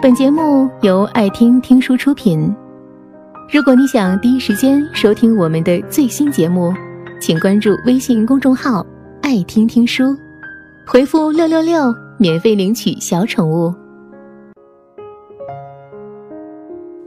[0.00, 2.54] 本节目由爱听听书出品。
[3.52, 6.72] 如果你想第一时间收听我们的最新节目，
[7.20, 8.86] 请关注微信公众号
[9.22, 10.16] “爱听听书”，
[10.86, 13.74] 回复“六六六”免费领取小宠物。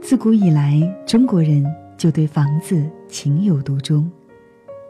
[0.02, 1.64] 自古以来，中国人
[1.96, 4.06] 就对房子情有独钟。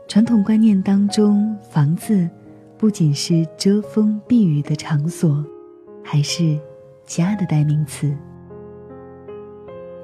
[0.09, 2.29] 传统观念当中，房子
[2.77, 5.45] 不仅是遮风避雨的场所，
[6.03, 6.59] 还是
[7.07, 8.15] 家的代名词。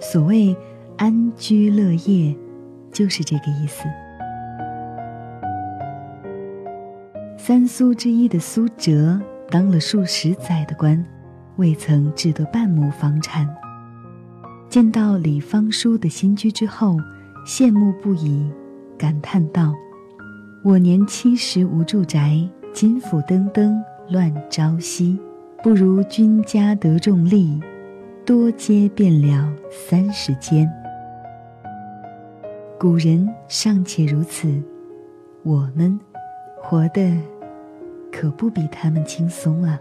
[0.00, 0.56] 所谓
[0.96, 2.36] 安居乐业，
[2.92, 3.84] 就是这个意思。
[7.36, 11.02] 三苏之一的苏辙当了数十载的官，
[11.56, 13.48] 未曾置得半亩房产。
[14.68, 16.98] 见到李方叔的新居之后，
[17.46, 18.46] 羡慕不已，
[18.98, 19.72] 感叹道
[20.62, 25.18] ：“我年七十无住宅，金斧登登乱朝夕，
[25.68, 27.60] 不如君家得重利，
[28.24, 30.66] 多接便了三十间。”
[32.80, 34.48] 古人尚且如此，
[35.42, 36.00] 我们
[36.56, 37.14] 活的
[38.10, 39.78] 可不比他们轻松啊！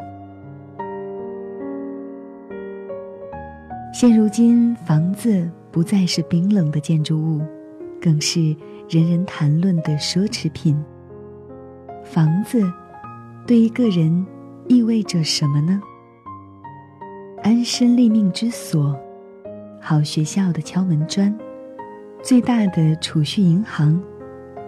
[3.93, 7.41] 现如今，房子不再是冰冷的建筑物，
[8.01, 8.53] 更是
[8.89, 10.77] 人人谈论的奢侈品。
[12.03, 12.61] 房子
[13.45, 14.25] 对一个人
[14.67, 15.81] 意味着什么呢？
[17.41, 18.99] 安身立命之所，
[19.81, 21.33] 好学校的敲门砖，
[22.21, 24.01] 最大的储蓄银行，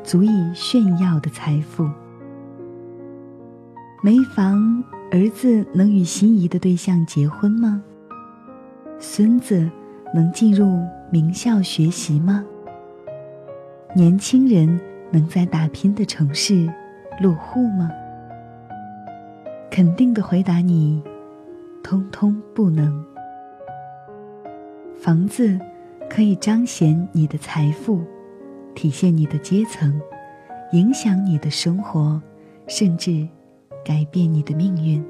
[0.01, 1.89] 足以炫耀的财富。
[4.01, 7.83] 没房，儿子能与心仪的对象结婚吗？
[8.97, 9.69] 孙子
[10.13, 12.45] 能进入名校学习吗？
[13.93, 14.79] 年轻人
[15.11, 16.71] 能在打拼的城市
[17.19, 17.89] 落户吗？
[19.71, 21.01] 肯定的回答你，
[21.83, 23.05] 通通不能。
[24.99, 25.59] 房子
[26.09, 28.01] 可以彰显你的财富，
[28.75, 29.99] 体现你的阶层，
[30.71, 32.21] 影响你的生活，
[32.67, 33.27] 甚至
[33.85, 35.03] 改变你的命运。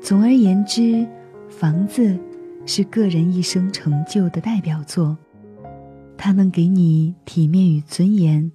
[0.00, 1.06] 总而言之，
[1.48, 2.18] 房子。
[2.64, 5.18] 是个人一生成就的代表作，
[6.16, 8.52] 它能给你体面与尊严，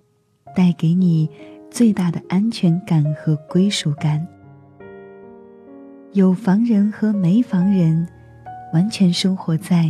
[0.56, 1.30] 带给你
[1.70, 4.26] 最大的安全感和归属感。
[6.14, 8.08] 有房人和没房人，
[8.74, 9.90] 完全生活在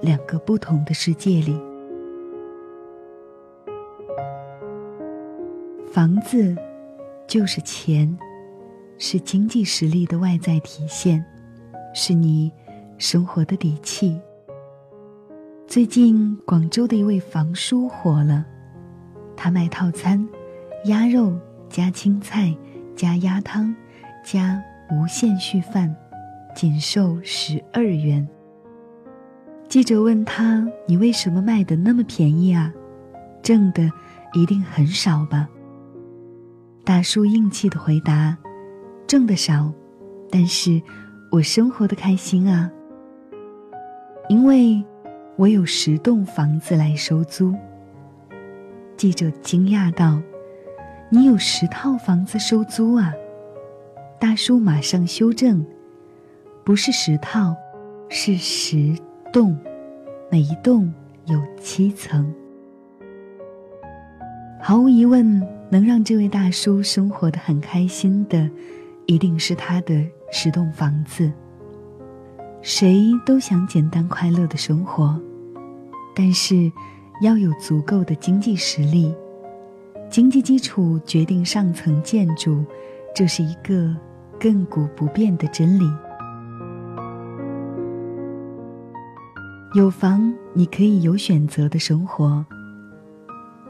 [0.00, 1.60] 两个不同的世界里。
[5.92, 6.56] 房子
[7.26, 8.16] 就是钱，
[8.98, 11.24] 是经济实力的外在体现，
[11.94, 12.52] 是你。
[12.98, 14.16] 生活的底气。
[15.66, 18.46] 最近广州的一位房叔火了，
[19.36, 20.24] 他卖套餐，
[20.84, 21.36] 鸭肉
[21.68, 22.56] 加青菜
[22.94, 23.74] 加鸭汤
[24.24, 24.62] 加
[24.92, 25.94] 无限续饭，
[26.54, 28.28] 仅售十二元。
[29.66, 32.70] 记者问他：“你为什么卖的那么便宜啊？
[33.42, 33.90] 挣的
[34.34, 35.48] 一定很少吧？”
[36.84, 38.36] 大叔硬气的回答
[39.08, 39.72] ：“挣的少，
[40.30, 40.82] 但是
[41.30, 42.70] 我生活的开心啊。”
[44.28, 44.84] 因为，
[45.36, 47.54] 我有十栋房子来收租。
[48.98, 50.20] 记者惊讶道
[51.08, 53.10] ：“你有十套房子收租啊？”
[54.22, 55.66] 大叔马上修正
[56.62, 57.56] ：“不是十套，
[58.08, 58.96] 是十
[59.32, 59.58] 栋，
[60.30, 60.94] 每一栋
[61.26, 62.32] 有七层。”
[64.62, 68.48] 毫无疑问，能让这位大叔生活的很开心的，
[69.06, 70.00] 一定是他的
[70.30, 71.28] 十栋房子。
[72.60, 75.20] 谁都想简单快乐的生活，
[76.14, 76.70] 但是
[77.22, 79.12] 要有足够的经济实力。
[80.08, 82.64] 经济基础决定上层建筑，
[83.12, 83.92] 这是一个
[84.42, 85.88] 亘古不变的真理。
[89.76, 92.44] 有房，你可以有选择的生活。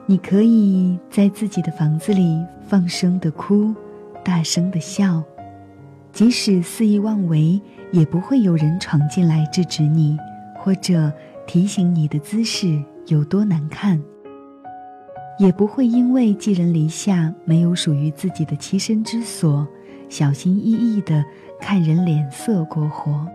[0.06, 3.74] 你可以在自己的房子里放声的哭，
[4.24, 5.22] 大声的笑，
[6.10, 7.60] 即使肆意妄为。
[7.90, 10.16] 也不会有人闯进来制止你，
[10.56, 11.12] 或者
[11.46, 14.02] 提醒你的姿势有多难看。
[15.38, 19.68] 也不会因为寄人篱下，没有属于自己的栖身之所，
[20.12, 21.24] 小心翼翼的
[21.58, 23.26] 看人脸色过活。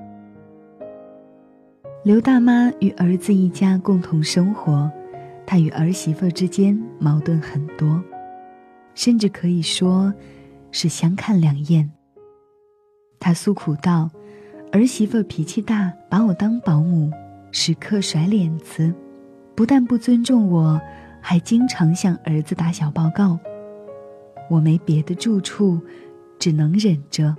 [2.04, 4.88] 刘大妈与儿子一家共同生活，
[5.44, 8.00] 她与儿媳妇之间矛盾很多，
[8.94, 10.14] 甚至可以说
[10.70, 11.92] 是相看两厌。
[13.20, 14.08] 她诉苦道。
[14.72, 17.10] 儿媳妇脾气大，把我当保姆，
[17.52, 18.94] 时刻甩脸子，
[19.56, 20.80] 不但不尊重我，
[21.22, 23.40] 还经常向儿子打小报告。
[24.50, 25.80] 我没别的住处，
[26.48, 27.36] 只能忍着。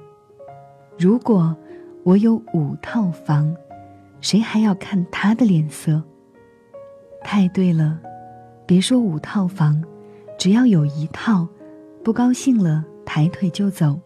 [0.99, 1.56] 如果
[2.05, 3.56] 我有五套房，
[4.20, 6.02] 谁还要看他的脸色？
[7.25, 7.99] 太对了，
[8.66, 9.82] 别说五套房，
[10.37, 11.49] 只要有一套，
[12.05, 13.99] 不高兴了抬腿就走。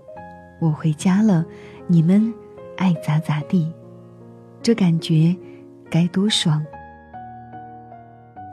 [0.61, 1.45] 我回家了，
[1.89, 2.33] 你们
[2.77, 3.73] 爱咋咋地，
[4.63, 5.37] 这感觉
[5.91, 6.65] 该多爽！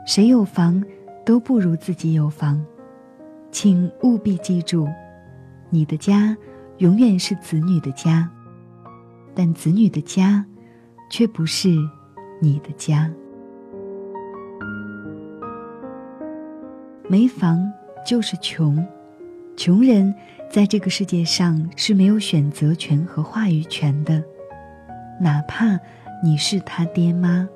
[0.04, 0.84] 谁有房
[1.24, 2.60] 都不如自己有房，
[3.52, 4.88] 请务必记住，
[5.70, 6.36] 你的家
[6.78, 8.28] 永远是子女的家，
[9.34, 10.44] 但子女的家
[11.08, 11.68] 却不是
[12.40, 13.10] 你的家。
[17.08, 17.60] 没房
[18.04, 18.84] 就是穷，
[19.56, 20.14] 穷人
[20.50, 24.22] 在这个世界上是没有选择权和话语权的，
[25.20, 25.78] 哪怕
[26.22, 27.48] 你是他爹妈。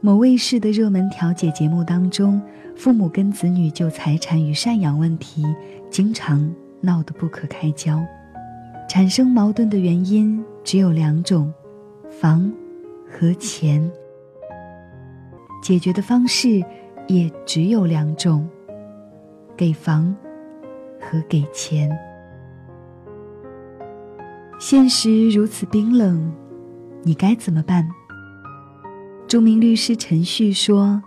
[0.00, 2.42] 某卫视的热门调解节目当中，
[2.82, 5.44] 父母跟子女就财产与赡养问题
[5.88, 8.04] 经常闹得不可开交，
[8.88, 11.54] 产生矛盾的原因只有两种：
[12.10, 12.52] 房
[13.08, 13.88] 和钱。
[15.62, 16.60] 解决的方式。
[17.08, 18.48] 也只有两种：
[19.56, 20.14] 给房
[21.00, 21.90] 和给钱。
[24.58, 26.32] 现实如此冰冷，
[27.02, 27.88] 你该怎么办？
[29.26, 31.02] 著名律师陈旭说：“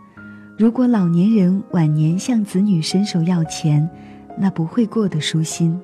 [0.58, 3.90] 如果老年人晚年向子女伸手要钱，
[4.38, 5.80] 那不会过得舒心。”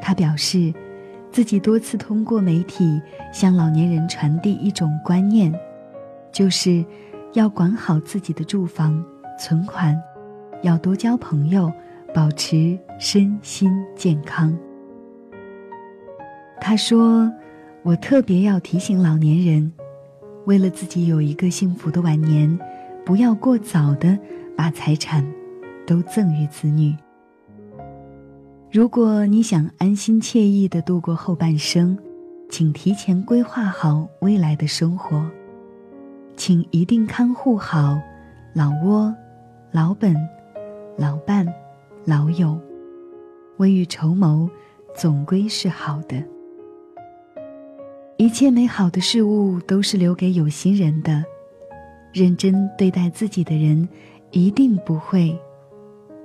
[0.00, 0.72] 他表示，
[1.30, 3.00] 自己多次通过媒体
[3.32, 5.52] 向老年人传递一种观念，
[6.32, 6.84] 就是。
[7.34, 9.04] 要管好自己的住房、
[9.38, 9.94] 存款，
[10.62, 11.70] 要多交朋友，
[12.14, 14.58] 保持身心健康。
[16.58, 17.30] 他说
[17.84, 19.70] ：“我特别要提醒老年人，
[20.46, 22.58] 为了自己有一个幸福的晚年，
[23.08, 24.18] 不要过早的
[24.54, 25.26] 把财产
[25.86, 26.94] 都赠予子女。
[28.70, 31.96] 如果你想安心惬意的度过后半生，
[32.50, 35.24] 请提前规划好未来的生活。”
[36.36, 37.98] 请一定看护好
[38.52, 39.12] 老窝、
[39.72, 40.14] 老本、
[40.94, 41.46] 老伴、
[42.04, 42.60] 老友，
[43.56, 44.50] 未雨绸缪，
[44.94, 46.22] 总归是好的。
[48.18, 51.24] 一切美好的事物都是留给有心人的，
[52.18, 53.88] 认真对待自己的人，
[54.32, 55.38] 一定不会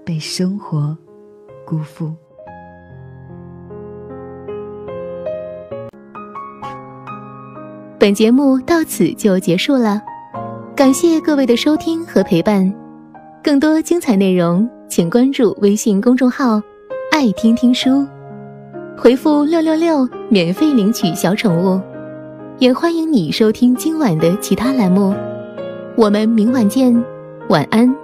[0.03, 0.97] 被生活
[1.63, 2.11] 辜负。
[7.99, 10.01] 本节目到此就结束了，
[10.75, 12.73] 感谢各位的收听和陪伴。
[13.43, 16.59] 更多精彩内容，请关注微信公众号
[17.13, 18.05] “爱听听书”，
[18.97, 21.79] 回复“六六六”免费领取小宠物。
[22.57, 25.13] 也欢迎你收听今晚的其他栏目。
[25.95, 26.91] 我们明晚见，
[27.49, 28.02] 晚安。